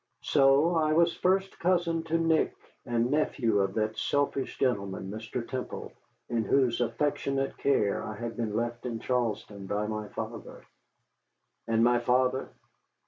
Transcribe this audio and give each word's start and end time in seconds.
So 0.23 0.77
I 0.77 0.93
was 0.93 1.13
first 1.15 1.59
cousin 1.59 2.01
to 2.05 2.17
Nick, 2.17 2.55
and 2.87 3.11
nephew 3.11 3.57
to 3.67 3.71
that 3.73 3.99
selfish 3.99 4.57
gentleman, 4.57 5.11
Mr. 5.11 5.47
Temple, 5.47 5.91
in 6.27 6.43
whose 6.43 6.81
affectionate 6.81 7.55
care 7.59 8.01
I 8.03 8.15
had 8.17 8.35
been 8.35 8.55
left 8.55 8.87
in 8.87 8.99
Charlestown 8.99 9.67
by 9.67 9.85
my 9.85 10.07
father. 10.07 10.65
And 11.67 11.83
my 11.83 11.99
father? 11.99 12.49